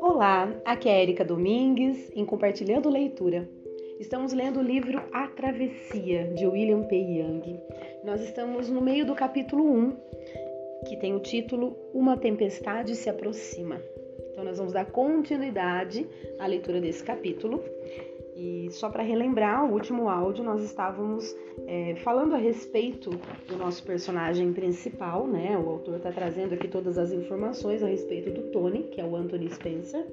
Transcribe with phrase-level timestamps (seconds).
[0.00, 3.48] Olá, aqui é Erika Domingues em Compartilhando Leitura.
[3.98, 6.96] Estamos lendo o livro A Travessia, de William P.
[6.96, 7.60] Young.
[8.04, 9.96] Nós estamos no meio do capítulo 1,
[10.88, 13.80] que tem o título Uma Tempestade se Aproxima.
[14.30, 16.06] Então, nós vamos dar continuidade
[16.38, 17.62] à leitura desse capítulo.
[18.34, 21.36] E só para relembrar, o último áudio nós estávamos
[21.66, 23.10] é, falando a respeito
[23.46, 25.56] do nosso personagem principal, né?
[25.58, 29.14] O autor está trazendo aqui todas as informações a respeito do Tony, que é o
[29.14, 30.06] Anthony Spencer.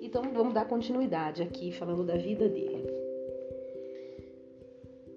[0.00, 2.86] Então vamos dar continuidade aqui falando da vida dele.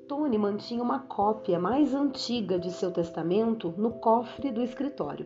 [0.07, 5.25] Tony mantinha uma cópia mais antiga de seu testamento no cofre do escritório.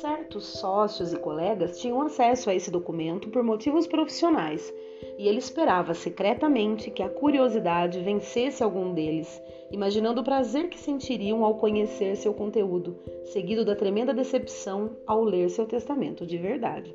[0.00, 4.74] Certos sócios e colegas tinham acesso a esse documento por motivos profissionais
[5.16, 11.44] e ele esperava secretamente que a curiosidade vencesse algum deles, imaginando o prazer que sentiriam
[11.44, 16.94] ao conhecer seu conteúdo, seguido da tremenda decepção ao ler seu testamento de verdade.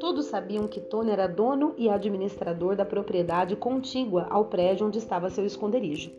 [0.00, 5.28] Todos sabiam que Tony era dono e administrador da propriedade contígua ao prédio onde estava
[5.28, 6.10] seu esconderijo.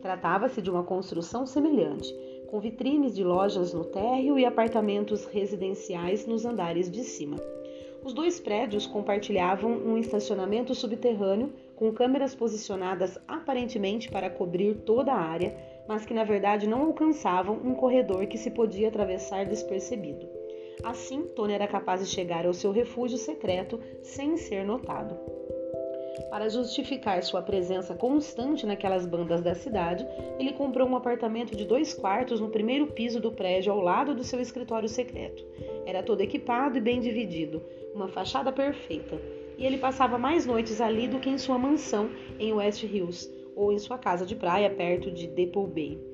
[0.00, 2.14] Tratava-se de uma construção semelhante,
[2.52, 7.38] com vitrines de lojas no térreo e apartamentos residenciais nos andares de cima.
[8.04, 15.18] Os dois prédios compartilhavam um estacionamento subterrâneo com câmeras posicionadas aparentemente para cobrir toda a
[15.18, 15.56] área,
[15.88, 20.28] mas que na verdade não alcançavam um corredor que se podia atravessar despercebido.
[20.84, 25.31] Assim, Tony era capaz de chegar ao seu refúgio secreto sem ser notado.
[26.30, 30.06] Para justificar sua presença constante naquelas bandas da cidade,
[30.38, 34.24] ele comprou um apartamento de dois quartos no primeiro piso do prédio ao lado do
[34.24, 35.44] seu escritório secreto.
[35.86, 37.62] Era todo equipado e bem dividido,
[37.94, 39.20] uma fachada perfeita,
[39.56, 43.72] e ele passava mais noites ali do que em sua mansão em West Hills ou
[43.72, 46.11] em sua casa de praia perto de Depot Bay.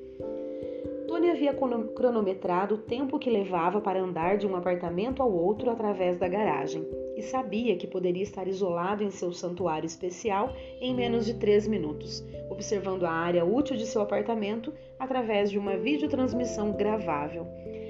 [1.19, 6.15] Tony havia cronometrado o tempo que levava para andar de um apartamento ao outro através
[6.15, 11.33] da garagem e sabia que poderia estar isolado em seu santuário especial em menos de
[11.33, 17.45] três minutos, observando a área útil de seu apartamento através de uma videotransmissão gravável.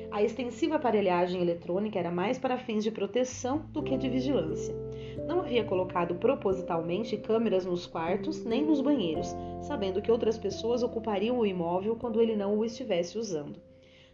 [0.09, 4.88] A extensiva aparelhagem eletrônica era mais para fins de proteção do que de vigilância.
[5.27, 11.39] Não havia colocado propositalmente câmeras nos quartos nem nos banheiros, sabendo que outras pessoas ocupariam
[11.39, 13.59] o imóvel quando ele não o estivesse usando.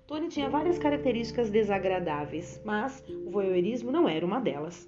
[0.07, 4.87] Tony tinha várias características desagradáveis, mas o voyeurismo não era uma delas.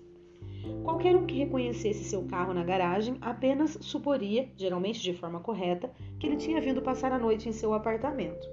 [0.83, 5.89] Qualquer um que reconhecesse seu carro na garagem apenas suporia, geralmente de forma correta,
[6.19, 8.47] que ele tinha vindo passar a noite em seu apartamento.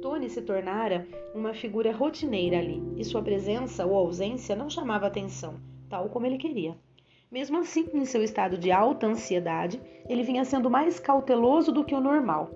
[0.00, 5.60] Tony se tornara uma figura rotineira ali, e sua presença ou ausência não chamava atenção,
[5.88, 6.74] tal como ele queria.
[7.30, 11.94] Mesmo assim, em seu estado de alta ansiedade, ele vinha sendo mais cauteloso do que
[11.94, 12.50] o normal.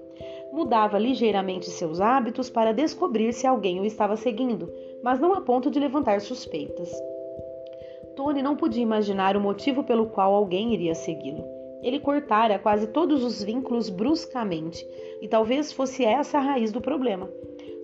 [0.52, 4.68] Mudava ligeiramente seus hábitos para descobrir se alguém o estava seguindo,
[5.00, 6.90] mas não a ponto de levantar suspeitas.
[8.16, 11.44] Tony não podia imaginar o motivo pelo qual alguém iria segui-lo.
[11.80, 14.84] Ele cortara quase todos os vínculos bruscamente,
[15.22, 17.30] e talvez fosse essa a raiz do problema.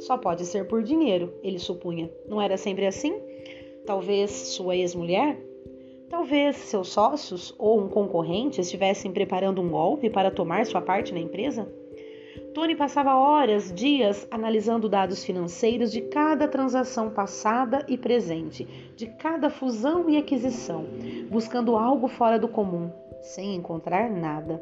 [0.00, 2.10] Só pode ser por dinheiro, ele supunha.
[2.26, 3.14] Não era sempre assim?
[3.86, 5.49] Talvez sua ex-mulher?
[6.10, 11.20] Talvez seus sócios ou um concorrente estivessem preparando um golpe para tomar sua parte na
[11.20, 11.72] empresa?
[12.52, 18.66] Tony passava horas, dias analisando dados financeiros de cada transação passada e presente,
[18.96, 20.84] de cada fusão e aquisição,
[21.30, 22.90] buscando algo fora do comum,
[23.22, 24.60] sem encontrar nada.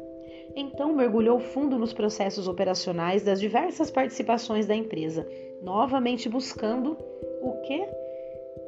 [0.55, 5.27] Então mergulhou fundo nos processos operacionais das diversas participações da empresa,
[5.63, 6.95] novamente buscando
[7.41, 7.87] o que?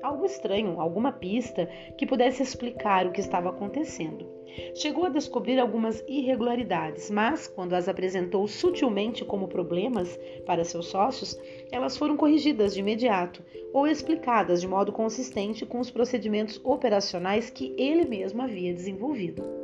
[0.01, 4.27] Algo estranho, alguma pista que pudesse explicar o que estava acontecendo.
[4.75, 11.39] Chegou a descobrir algumas irregularidades, mas, quando as apresentou sutilmente como problemas para seus sócios,
[11.71, 13.43] elas foram corrigidas de imediato
[13.73, 19.60] ou explicadas de modo consistente com os procedimentos operacionais que ele mesmo havia desenvolvido.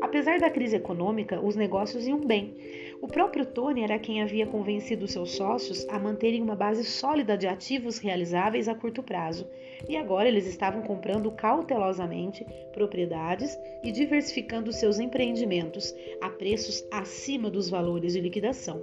[0.00, 2.56] Apesar da crise econômica, os negócios iam bem.
[3.02, 7.46] O próprio Tony era quem havia convencido seus sócios a manterem uma base sólida de
[7.46, 9.46] ativos realizáveis a curto prazo,
[9.88, 17.68] e agora eles estavam comprando cautelosamente propriedades e diversificando seus empreendimentos a preços acima dos
[17.68, 18.82] valores de liquidação.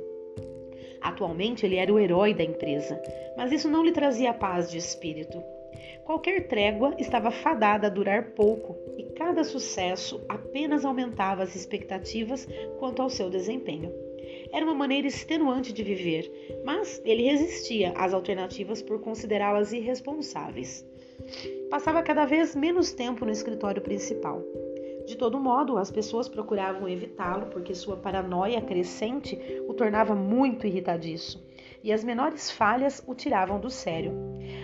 [1.01, 3.01] Atualmente ele era o herói da empresa,
[3.35, 5.43] mas isso não lhe trazia paz de espírito.
[6.05, 12.47] Qualquer trégua estava fadada a durar pouco e cada sucesso apenas aumentava as expectativas
[12.79, 13.93] quanto ao seu desempenho.
[14.51, 16.31] Era uma maneira extenuante de viver,
[16.63, 20.85] mas ele resistia às alternativas por considerá-las irresponsáveis.
[21.69, 24.41] Passava cada vez menos tempo no escritório principal.
[25.05, 31.41] De todo modo, as pessoas procuravam evitá-lo porque sua paranoia crescente o tornava muito irritadiço.
[31.87, 34.11] E as menores falhas o tiravam do sério.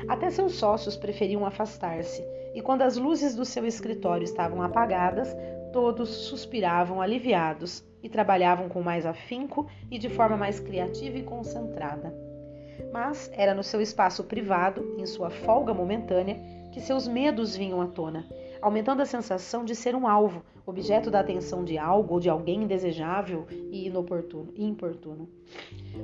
[0.10, 2.22] Até seus sócios preferiam afastar-se,
[2.54, 5.34] e quando as luzes do seu escritório estavam apagadas,
[5.72, 12.14] todos suspiravam aliviados e trabalhavam com mais afinco e de forma mais criativa e concentrada.
[12.92, 16.42] Mas era no seu espaço privado, em sua folga momentânea,
[16.74, 18.28] que seus medos vinham à tona,
[18.64, 22.64] aumentando a sensação de ser um alvo, objeto da atenção de algo ou de alguém
[22.64, 25.28] indesejável e inoportuno, importuno.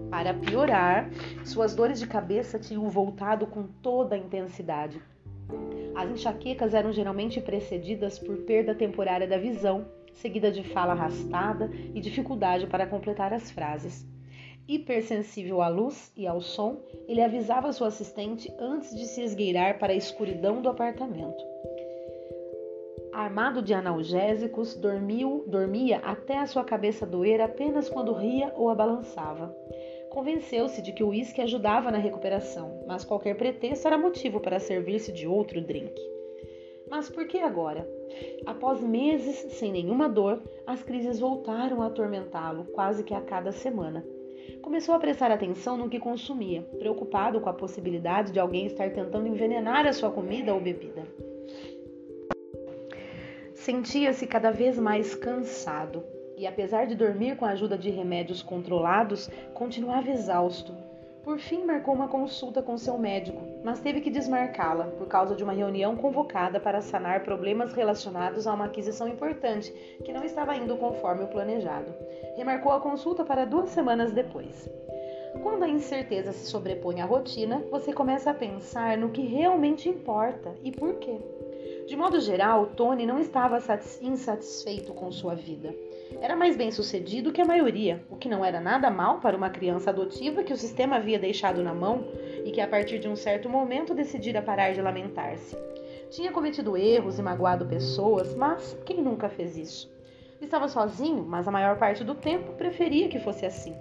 [0.10, 1.10] Para piorar,
[1.46, 5.02] suas dores de cabeça tinham voltado com toda a intensidade.
[5.96, 12.02] As enxaquecas eram geralmente precedidas por perda temporária da visão, seguida de fala arrastada e
[12.02, 14.06] dificuldade para completar as frases.
[14.68, 19.94] Hipersensível à luz e ao som, ele avisava sua assistente antes de se esgueirar para
[19.94, 21.42] a escuridão do apartamento.
[23.20, 28.76] Armado de analgésicos, dormiu, dormia até a sua cabeça doer apenas quando ria ou a
[28.76, 29.54] balançava.
[30.10, 35.12] Convenceu-se de que o uísque ajudava na recuperação, mas qualquer pretexto era motivo para servir-se
[35.12, 35.94] de outro drink.
[36.90, 37.86] Mas por que agora?
[38.46, 44.02] Após meses sem nenhuma dor, as crises voltaram a atormentá-lo quase que a cada semana.
[44.62, 49.28] Começou a prestar atenção no que consumia, preocupado com a possibilidade de alguém estar tentando
[49.28, 51.04] envenenar a sua comida ou bebida.
[53.60, 56.02] Sentia-se cada vez mais cansado
[56.38, 60.74] e, apesar de dormir com a ajuda de remédios controlados, continuava exausto.
[61.26, 65.44] Por fim, marcou uma consulta com seu médico, mas teve que desmarcá-la por causa de
[65.44, 69.74] uma reunião convocada para sanar problemas relacionados a uma aquisição importante
[70.06, 71.94] que não estava indo conforme o planejado.
[72.38, 74.70] Remarcou a consulta para duas semanas depois.
[75.44, 80.56] Quando a incerteza se sobrepõe à rotina, você começa a pensar no que realmente importa
[80.64, 81.20] e por quê.
[81.90, 83.58] De modo geral, Tony não estava
[84.00, 85.74] insatisfeito com sua vida.
[86.22, 89.50] Era mais bem sucedido que a maioria, o que não era nada mal para uma
[89.50, 92.06] criança adotiva que o sistema havia deixado na mão
[92.46, 95.58] e que a partir de um certo momento decidira parar de lamentar-se.
[96.12, 99.92] Tinha cometido erros e magoado pessoas, mas quem nunca fez isso?
[100.40, 103.76] Estava sozinho, mas a maior parte do tempo preferia que fosse assim.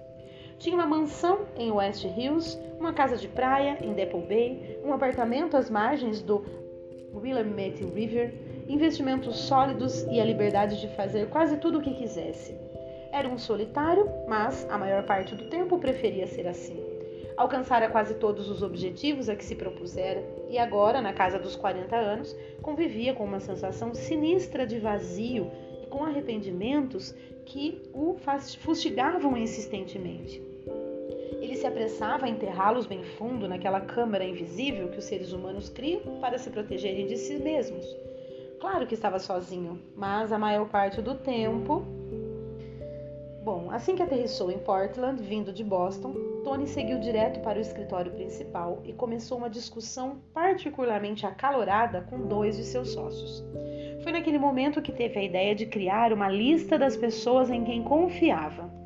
[0.56, 5.58] Tinha uma mansão em West Hills, uma casa de praia em Depot Bay, um apartamento
[5.58, 6.67] às margens do
[7.14, 8.34] Willamette River,
[8.68, 12.54] investimentos sólidos e a liberdade de fazer quase tudo o que quisesse.
[13.12, 16.82] Era um solitário, mas a maior parte do tempo preferia ser assim.
[17.36, 21.94] Alcançara quase todos os objetivos a que se propusera e agora, na casa dos 40
[21.96, 25.50] anos, convivia com uma sensação sinistra de vazio
[25.82, 27.14] e com arrependimentos
[27.44, 28.16] que o
[28.60, 30.47] fustigavam insistentemente.
[31.40, 36.20] Ele se apressava a enterrá-los bem fundo naquela câmara invisível que os seres humanos criam
[36.20, 37.86] para se protegerem de si mesmos.
[38.60, 41.84] Claro que estava sozinho, mas a maior parte do tempo.
[43.44, 46.12] Bom, assim que aterrissou em Portland, vindo de Boston,
[46.42, 52.56] Tony seguiu direto para o escritório principal e começou uma discussão particularmente acalorada com dois
[52.56, 53.44] de seus sócios.
[54.02, 57.82] Foi naquele momento que teve a ideia de criar uma lista das pessoas em quem
[57.84, 58.77] confiava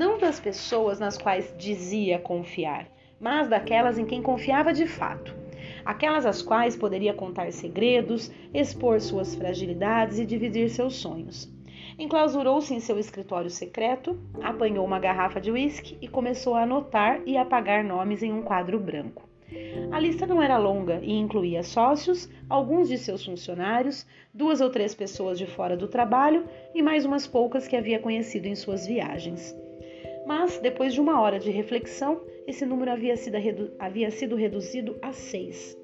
[0.00, 2.88] não das pessoas nas quais dizia confiar,
[3.20, 5.36] mas daquelas em quem confiava de fato,
[5.84, 11.52] aquelas às quais poderia contar segredos, expor suas fragilidades e dividir seus sonhos.
[11.98, 17.36] Enclausurou-se em seu escritório secreto, apanhou uma garrafa de uísque e começou a anotar e
[17.36, 19.28] apagar nomes em um quadro branco.
[19.92, 24.94] A lista não era longa e incluía sócios, alguns de seus funcionários, duas ou três
[24.94, 29.54] pessoas de fora do trabalho e mais umas poucas que havia conhecido em suas viagens
[30.30, 34.96] mas depois de uma hora de reflexão, esse número havia sido, redu havia sido reduzido
[35.02, 35.76] a seis.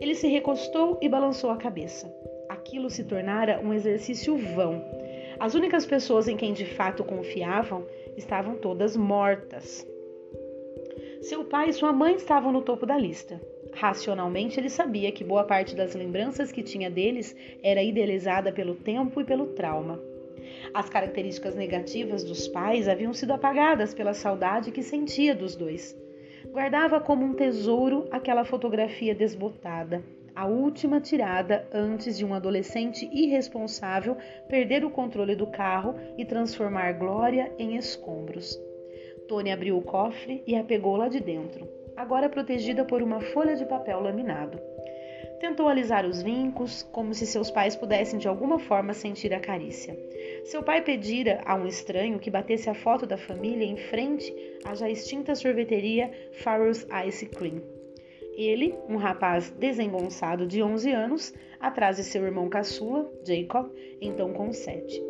[0.00, 2.10] Ele se recostou e balançou a cabeça.
[2.48, 4.82] Aquilo se tornara um exercício vão.
[5.38, 9.86] As únicas pessoas em quem de fato confiavam estavam todas mortas.
[11.20, 13.38] Seu pai e sua mãe estavam no topo da lista.
[13.74, 19.20] Racionalmente, ele sabia que boa parte das lembranças que tinha deles era idealizada pelo tempo
[19.20, 20.00] e pelo trauma.
[20.72, 25.96] As características negativas dos pais haviam sido apagadas pela saudade que sentia dos dois.
[26.52, 30.02] Guardava como um tesouro aquela fotografia desbotada,
[30.34, 34.16] a última tirada antes de um adolescente irresponsável
[34.48, 38.58] perder o controle do carro e transformar Glória em escombros.
[39.28, 43.54] Tony abriu o cofre e a pegou lá de dentro, agora protegida por uma folha
[43.54, 44.58] de papel laminado.
[45.38, 49.96] Tentou alisar os vincos, como se seus pais pudessem de alguma forma sentir a carícia.
[50.44, 54.74] Seu pai pedira a um estranho que batesse a foto da família em frente à
[54.74, 57.62] já extinta sorveteria Farrell's Ice Cream.
[58.34, 63.70] Ele, um rapaz desengonçado de 11 anos, atrás de seu irmão caçula, Jacob,
[64.00, 65.02] então com 7.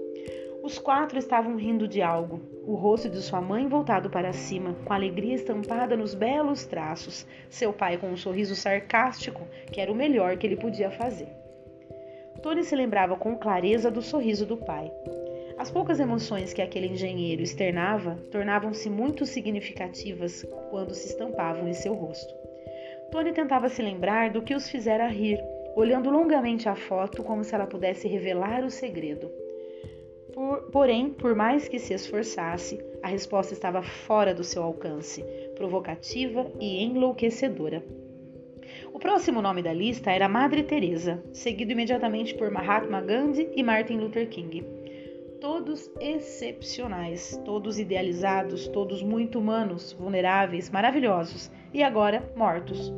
[0.63, 4.93] Os quatro estavam rindo de algo, o rosto de sua mãe voltado para cima, com
[4.93, 10.37] alegria estampada nos belos traços, seu pai com um sorriso sarcástico, que era o melhor
[10.37, 11.40] que ele podia fazer.
[12.43, 14.91] Tony se lembrava com clareza do sorriso do pai.
[15.59, 21.93] As poucas emoções que aquele engenheiro externava tornavam-se muito significativas quando se estampavam em seu
[21.93, 22.35] rosto.
[23.11, 25.39] Tony tentava se lembrar do que os fizera rir,
[25.77, 29.31] olhando longamente a foto como se ela pudesse revelar o segredo.
[30.33, 35.23] Por, porém, por mais que se esforçasse, a resposta estava fora do seu alcance,
[35.57, 37.83] provocativa e enlouquecedora.
[39.01, 44.29] Próximo nome da lista era Madre Teresa, seguido imediatamente por Mahatma Gandhi e Martin Luther
[44.29, 44.63] King.
[45.41, 52.93] Todos excepcionais, todos idealizados, todos muito humanos, vulneráveis, maravilhosos e agora mortos.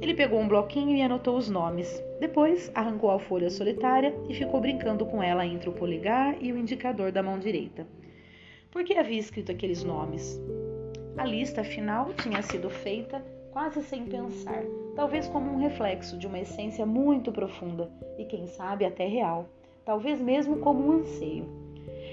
[0.00, 2.02] Ele pegou um bloquinho e anotou os nomes.
[2.18, 6.56] Depois arrancou a folha solitária e ficou brincando com ela entre o polegar e o
[6.56, 7.86] indicador da mão direita.
[8.70, 10.40] Por que havia escrito aqueles nomes?
[11.18, 13.22] A lista final tinha sido feita
[13.56, 18.84] quase sem pensar, talvez como um reflexo de uma essência muito profunda e, quem sabe,
[18.84, 19.48] até real,
[19.82, 21.46] talvez mesmo como um anseio.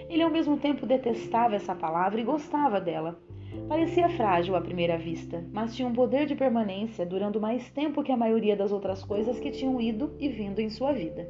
[0.10, 3.20] Ele ao mesmo tempo detestava essa palavra e gostava dela.
[3.68, 8.14] Parecia frágil à primeira vista, mas tinha um poder de permanência durando mais tempo que
[8.14, 11.28] a maioria das outras coisas que tinham ido e vindo em sua vida.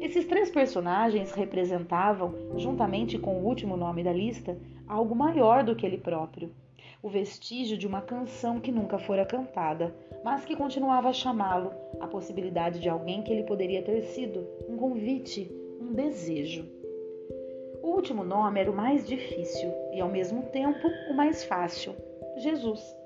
[0.00, 4.56] Esses três personagens representavam, juntamente com o último nome da lista,
[4.88, 6.50] algo maior do que ele próprio,
[7.04, 9.94] o vestígio de uma canção que nunca fora cantada,
[10.24, 11.70] mas que continuava a chamá-lo,
[12.00, 16.66] a possibilidade de alguém que ele poderia ter sido, um convite, um desejo.
[17.82, 21.94] O último nome era o mais difícil e, ao mesmo tempo, o mais fácil:
[22.38, 22.96] Jesus.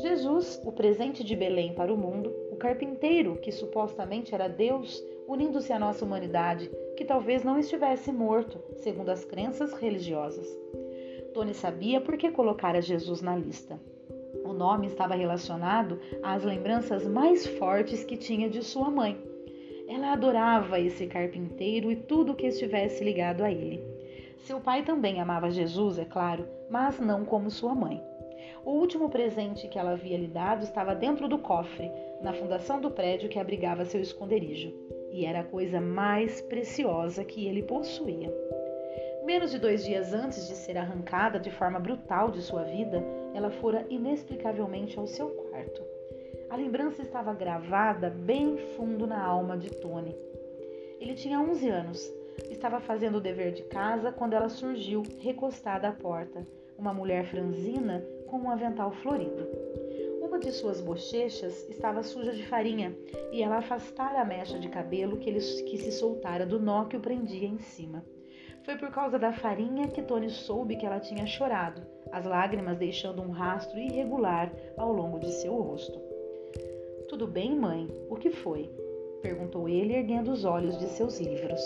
[0.00, 5.72] Jesus, o presente de Belém para o mundo, o carpinteiro que supostamente era Deus, unindo-se
[5.72, 10.46] à nossa humanidade, que talvez não estivesse morto, segundo as crenças religiosas.
[11.32, 13.80] Tony sabia por que colocara Jesus na lista.
[14.44, 19.18] O nome estava relacionado às lembranças mais fortes que tinha de sua mãe.
[19.88, 23.82] Ela adorava esse carpinteiro e tudo que estivesse ligado a ele.
[24.38, 28.02] Seu pai também amava Jesus, é claro, mas não como sua mãe.
[28.64, 32.90] O último presente que ela havia lhe dado estava dentro do cofre, na fundação do
[32.90, 34.72] prédio que abrigava seu esconderijo,
[35.10, 38.32] e era a coisa mais preciosa que ele possuía.
[39.24, 43.00] Menos de dois dias antes de ser arrancada de forma brutal de sua vida,
[43.32, 45.80] ela fora inexplicavelmente ao seu quarto.
[46.50, 50.16] A lembrança estava gravada bem fundo na alma de Tony.
[51.00, 52.12] Ele tinha 11 anos,
[52.50, 56.44] estava fazendo o dever de casa quando ela surgiu, recostada à porta,
[56.76, 59.48] uma mulher franzina com um avental florido.
[60.20, 62.92] Uma de suas bochechas estava suja de farinha
[63.30, 66.96] e ela afastara a mecha de cabelo que, ele, que se soltara do nó que
[66.96, 68.04] o prendia em cima.
[68.64, 73.20] Foi por causa da farinha que Tony soube que ela tinha chorado, as lágrimas deixando
[73.20, 76.00] um rastro irregular ao longo de seu rosto.
[77.08, 77.88] Tudo bem, mãe?
[78.08, 78.70] O que foi?
[79.20, 81.60] perguntou ele, erguendo os olhos de seus livros.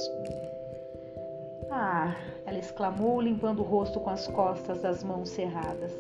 [1.70, 5.92] Ah, ela exclamou, limpando o rosto com as costas das mãos cerradas.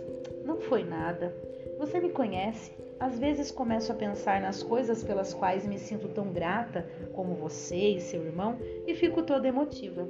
[0.44, 1.34] Não foi nada.
[1.78, 2.72] Você me conhece.
[2.98, 7.90] Às vezes começo a pensar nas coisas pelas quais me sinto tão grata, como você
[7.90, 10.08] e seu irmão, e fico toda emotiva.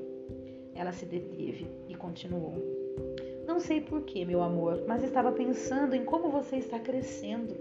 [0.76, 2.54] Ela se deteve e continuou.
[3.46, 7.56] Não sei porquê, meu amor, mas estava pensando em como você está crescendo.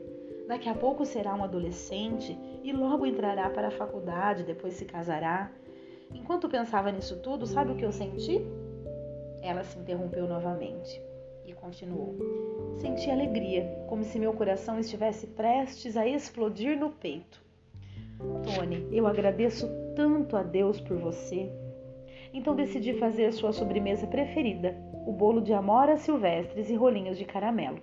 [0.48, 5.52] Daqui a pouco será um adolescente e logo entrará para a faculdade, depois se casará.
[6.14, 8.42] Enquanto pensava nisso tudo, sabe o que eu senti?
[9.42, 11.02] Ela se interrompeu novamente
[11.46, 12.16] e continuou.
[12.78, 17.44] Senti alegria, como se meu coração estivesse prestes a explodir no peito.
[18.44, 21.52] Tony, eu agradeço tanto a Deus por você,
[22.38, 24.76] então decidi fazer sua sobremesa preferida,
[25.06, 27.80] o bolo de amoras silvestres e rolinhos de caramelo.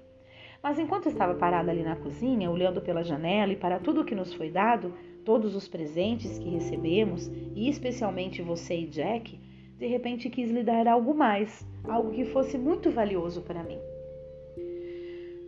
[0.62, 4.14] Mas enquanto estava parada ali na cozinha, olhando pela janela e para tudo o que
[4.14, 4.94] nos foi dado,
[5.25, 9.40] todos os presentes que recebemos, e especialmente você e Jack,
[9.78, 13.78] de repente quis lhe dar algo mais, algo que fosse muito valioso para mim.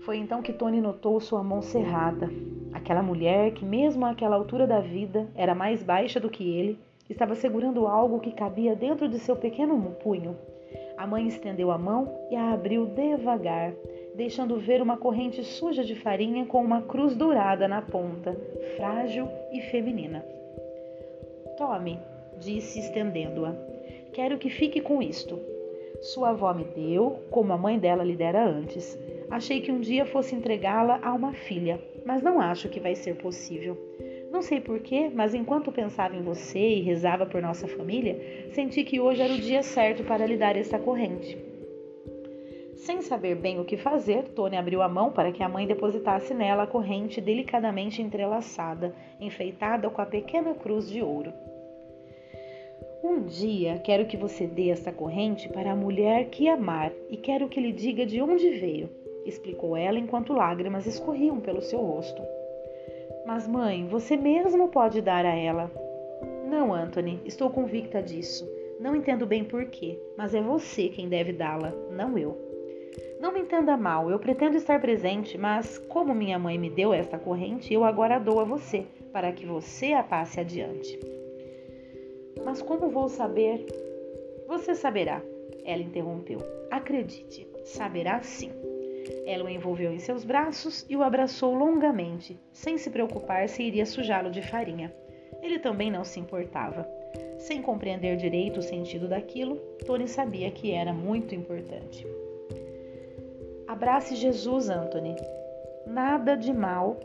[0.00, 2.28] Foi então que Tony notou sua mão cerrada.
[2.72, 7.34] Aquela mulher que, mesmo àquela altura da vida, era mais baixa do que ele, Estava
[7.34, 10.36] segurando algo que cabia dentro de seu pequeno punho.
[10.96, 13.74] A mãe estendeu a mão e a abriu devagar,
[14.14, 18.34] deixando ver uma corrente suja de farinha com uma cruz dourada na ponta,
[18.76, 20.24] frágil e feminina.
[21.58, 21.98] Tome,
[22.40, 23.54] disse estendendo-a.
[24.12, 25.38] Quero que fique com isto.
[26.00, 28.98] Sua avó me deu, como a mãe dela lhe dera antes.
[29.30, 33.16] Achei que um dia fosse entregá-la a uma filha, mas não acho que vai ser
[33.16, 33.76] possível.
[34.34, 38.98] Não sei porquê, mas enquanto pensava em você e rezava por nossa família, senti que
[38.98, 41.38] hoje era o dia certo para lhe dar essa corrente.
[42.74, 46.34] Sem saber bem o que fazer, Tony abriu a mão para que a mãe depositasse
[46.34, 51.32] nela a corrente delicadamente entrelaçada, enfeitada com a pequena cruz de ouro.
[53.04, 57.48] Um dia quero que você dê esta corrente para a mulher que amar e quero
[57.48, 58.90] que lhe diga de onde veio,
[59.24, 62.20] explicou ela enquanto lágrimas escorriam pelo seu rosto.
[63.26, 65.70] Mas, mãe, você mesmo pode dar a ela.
[66.46, 68.48] Não, Anthony, estou convicta disso.
[68.78, 72.36] Não entendo bem porquê, mas é você quem deve dá-la, não eu.
[73.20, 77.18] Não me entenda mal, eu pretendo estar presente, mas como minha mãe me deu esta
[77.18, 81.00] corrente, eu agora dou a você, para que você a passe adiante.
[82.44, 83.64] Mas como vou saber?
[84.46, 85.22] Você saberá,
[85.64, 86.40] ela interrompeu.
[86.70, 88.50] Acredite, saberá sim.
[89.26, 93.86] Ela o envolveu em seus braços e o abraçou longamente, sem se preocupar se iria
[93.86, 94.94] sujá-lo de farinha.
[95.42, 96.88] Ele também não se importava.
[97.38, 102.06] Sem compreender direito o sentido daquilo, Tony sabia que era muito importante.
[103.66, 105.16] Abrace Jesus, Anthony.
[105.86, 106.98] Nada de mal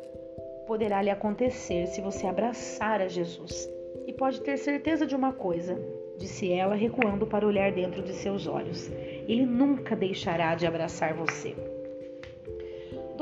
[0.65, 3.69] poderá lhe acontecer se você abraçar a Jesus.
[4.05, 5.77] E pode ter certeza de uma coisa,
[6.17, 8.89] disse ela, recuando para olhar dentro de seus olhos.
[9.27, 11.55] Ele nunca deixará de abraçar você.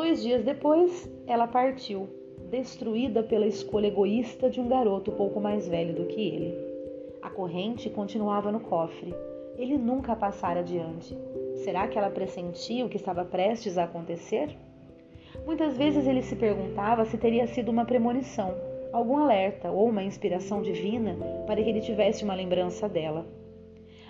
[0.07, 2.07] Dois dias depois, ela partiu,
[2.49, 6.55] destruída pela escolha egoísta de um garoto pouco mais velho do que ele.
[7.21, 9.13] A corrente continuava no cofre.
[9.57, 11.13] Ele nunca passara adiante.
[11.55, 14.57] Será que ela pressentia o que estava prestes a acontecer?
[15.45, 18.55] Muitas vezes ele se perguntava se teria sido uma premonição,
[18.93, 23.25] algum alerta ou uma inspiração divina para que ele tivesse uma lembrança dela.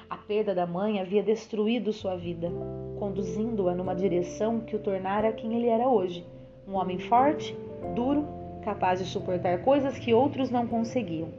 [0.09, 2.49] A perda da mãe havia destruído sua vida,
[2.97, 6.25] conduzindo-a numa direção que o tornara quem ele era hoje:
[6.65, 7.53] um homem forte,
[7.93, 8.25] duro,
[8.63, 11.29] capaz de suportar coisas que outros não conseguiam.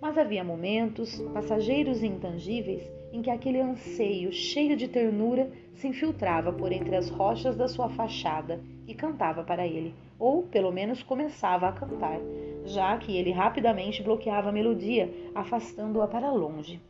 [0.00, 2.82] Mas havia momentos, passageiros e intangíveis,
[3.12, 7.88] em que aquele anseio cheio de ternura se infiltrava por entre as rochas da sua
[7.88, 12.18] fachada e cantava para ele, ou pelo menos começava a cantar,
[12.64, 16.80] já que ele rapidamente bloqueava a melodia, afastando-a para longe.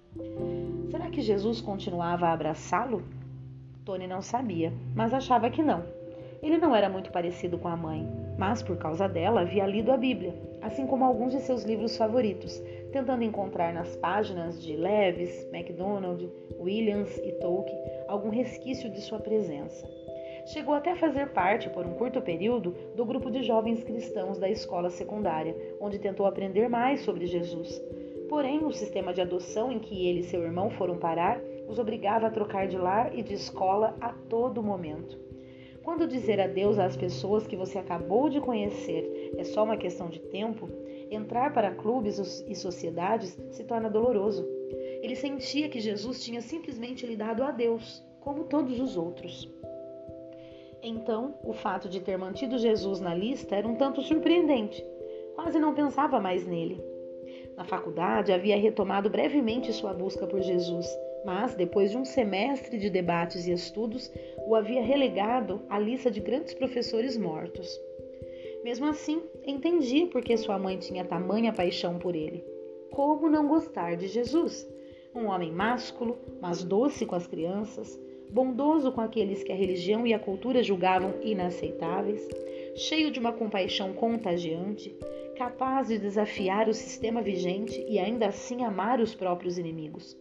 [0.92, 3.02] Será que Jesus continuava a abraçá-lo?
[3.83, 5.83] Tony não sabia, mas achava que não.
[6.42, 9.96] Ele não era muito parecido com a mãe, mas por causa dela havia lido a
[9.96, 12.61] Bíblia, assim como alguns de seus livros favoritos,
[12.92, 19.88] tentando encontrar nas páginas de Lewis, MacDonald, Williams e Tolkien algum resquício de sua presença.
[20.44, 24.50] Chegou até a fazer parte, por um curto período, do grupo de jovens cristãos da
[24.50, 27.81] escola secundária, onde tentou aprender mais sobre Jesus.
[28.33, 32.29] Porém, o sistema de adoção em que ele e seu irmão foram parar os obrigava
[32.29, 35.18] a trocar de lar e de escola a todo momento.
[35.83, 40.18] Quando dizer adeus às pessoas que você acabou de conhecer é só uma questão de
[40.18, 40.66] tempo,
[41.11, 44.49] entrar para clubes e sociedades se torna doloroso.
[45.03, 49.47] Ele sentia que Jesus tinha simplesmente lhe dado adeus, como todos os outros.
[50.83, 54.83] Então, o fato de ter mantido Jesus na lista era um tanto surpreendente.
[55.35, 56.91] Quase não pensava mais nele.
[57.56, 60.87] Na faculdade, havia retomado brevemente sua busca por Jesus,
[61.24, 64.11] mas, depois de um semestre de debates e estudos,
[64.46, 67.80] o havia relegado à lista de grandes professores mortos.
[68.64, 72.44] Mesmo assim, entendi por que sua mãe tinha tamanha paixão por ele.
[72.90, 74.68] Como não gostar de Jesus?
[75.14, 77.98] Um homem másculo, mas doce com as crianças,
[78.30, 82.26] bondoso com aqueles que a religião e a cultura julgavam inaceitáveis,
[82.74, 84.94] cheio de uma compaixão contagiante,
[85.37, 90.16] capaz de desafiar o sistema vigente e ainda assim amar os próprios inimigos.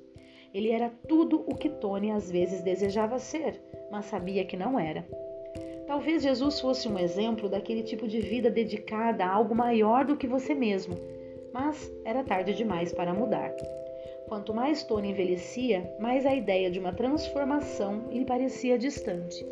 [0.54, 3.62] Ele era tudo o que Tony às vezes desejava ser,
[3.92, 5.08] mas sabia que não era.
[5.88, 10.28] Talvez Jesus fosse um exemplo daquele tipo de vida dedicada a algo maior do que
[10.28, 10.96] você mesmo,
[11.54, 13.54] mas era tarde demais para mudar.
[14.28, 19.46] Quanto mais Tony envelhecia, mais a ideia de uma transformação lhe parecia distante.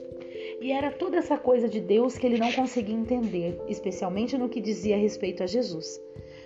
[0.61, 4.59] E era toda essa coisa de Deus que ele não conseguia entender, especialmente no que
[4.59, 6.01] dizia a respeito a Jesus.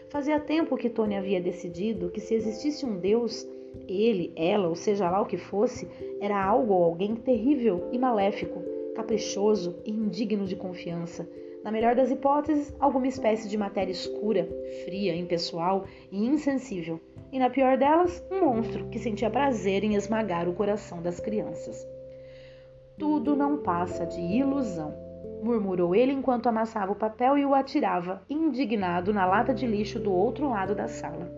[0.10, 3.47] Fazia tempo que Tony havia decidido que se existisse um Deus,
[3.88, 5.88] ele, ela, ou seja lá o que fosse,
[6.21, 8.62] era algo ou alguém terrível e maléfico,
[8.93, 11.28] caprichoso e indigno de confiança.
[11.63, 14.47] Na melhor das hipóteses, alguma espécie de matéria escura,
[14.84, 16.99] fria, impessoal e insensível.
[17.32, 21.88] E na pior delas, um monstro que sentia prazer em esmagar o coração das crianças.
[22.97, 24.93] Tudo não passa de ilusão,
[25.43, 30.12] murmurou ele enquanto amassava o papel e o atirava, indignado, na lata de lixo do
[30.12, 31.32] outro lado da sala.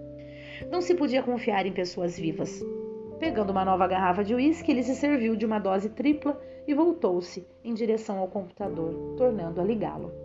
[0.70, 2.62] Não se podia confiar em pessoas vivas.
[3.20, 7.48] Pegando uma nova garrafa de uísque, ele se serviu de uma dose tripla e voltou-se
[7.63, 10.25] em direção ao computador, tornando a ligá-lo.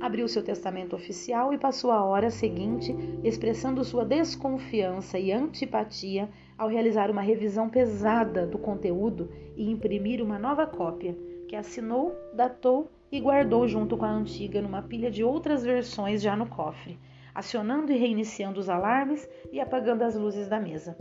[0.00, 6.68] Abriu seu testamento oficial e passou a hora seguinte expressando sua desconfiança e antipatia ao
[6.68, 13.20] realizar uma revisão pesada do conteúdo e imprimir uma nova cópia, que assinou, datou e
[13.20, 16.98] guardou junto com a antiga numa pilha de outras versões já no cofre,
[17.34, 20.96] acionando e reiniciando os alarmes e apagando as luzes da mesa.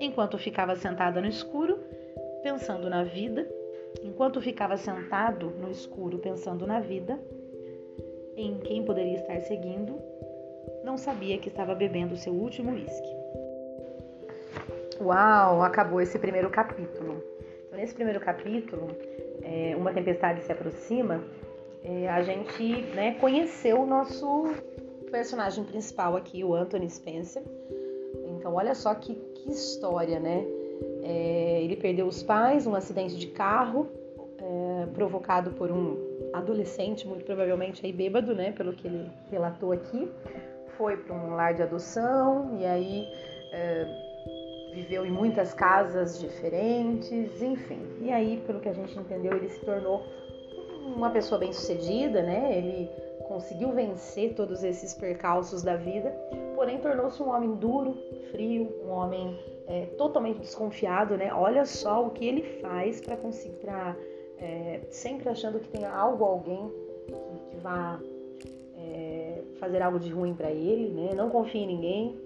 [0.00, 1.78] Enquanto ficava sentada no escuro,
[2.42, 3.48] pensando na vida,
[4.02, 7.18] enquanto ficava sentado no escuro pensando na vida,
[8.36, 9.98] em quem poderia estar seguindo,
[10.84, 13.08] não sabia que estava bebendo seu último uísque.
[15.00, 17.22] Uau, acabou esse primeiro capítulo.
[17.66, 18.88] Então, nesse primeiro capítulo,
[19.42, 21.22] é, Uma Tempestade se aproxima,
[21.82, 24.54] é, a gente né, conheceu o nosso
[25.10, 27.42] personagem principal aqui, o Anthony Spencer.
[28.28, 30.44] Então, olha só que, que história, né?
[31.02, 33.88] É, ele perdeu os pais num acidente de carro
[34.38, 40.10] é, provocado por um adolescente, muito provavelmente aí bêbado, né, pelo que ele relatou aqui,
[40.76, 43.06] foi para um lar de adoção e aí
[43.52, 43.86] é,
[44.74, 47.80] viveu em muitas casas diferentes, enfim.
[48.00, 50.02] E aí, pelo que a gente entendeu, ele se tornou
[50.94, 52.56] uma pessoa bem-sucedida, né?
[52.56, 52.90] Ele
[53.26, 56.10] conseguiu vencer todos esses percalços da vida,
[56.54, 57.96] porém tornou-se um homem duro,
[58.30, 61.32] frio, um homem é, totalmente desconfiado, né?
[61.32, 63.96] Olha só o que ele faz para conseguir, pra,
[64.38, 66.70] é, sempre achando que tem algo, alguém
[67.06, 68.00] que, que vá
[68.76, 71.14] é, fazer algo de ruim para ele, né?
[71.14, 72.16] Não confia em ninguém.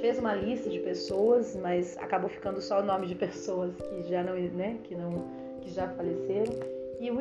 [0.00, 4.22] Fez uma lista de pessoas, mas acabou ficando só o nome de pessoas que já
[4.22, 4.78] não, né?
[4.84, 5.24] Que não,
[5.60, 6.54] que já faleceram.
[6.98, 7.18] E o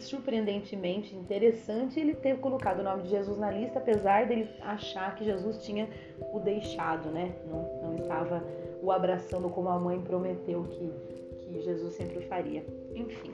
[0.00, 5.24] surpreendentemente interessante ele ter colocado o nome de Jesus na lista, apesar dele achar que
[5.24, 5.88] Jesus tinha
[6.32, 7.36] o deixado, né?
[7.48, 8.42] Não, não estava
[8.82, 10.92] o abraçando como a mãe prometeu que,
[11.38, 12.64] que Jesus sempre faria.
[12.96, 13.32] Enfim,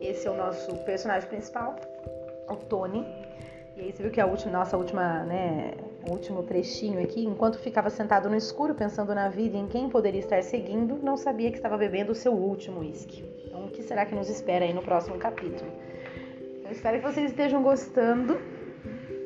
[0.00, 1.76] esse é o nosso personagem principal,
[2.48, 3.06] o Tony.
[3.76, 5.74] E aí você viu que a última, nossa última, né,
[6.10, 10.20] último trechinho aqui, enquanto ficava sentado no escuro pensando na vida e em quem poderia
[10.20, 13.24] estar seguindo, não sabia que estava bebendo o seu último uísque.
[13.46, 15.70] Então, o que será que nos espera aí no próximo capítulo?
[16.64, 18.38] Eu espero que vocês estejam gostando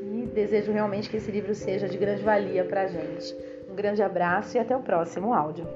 [0.03, 3.35] e desejo realmente que esse livro seja de grande valia para gente.
[3.71, 5.67] Um grande abraço e até o próximo áudio.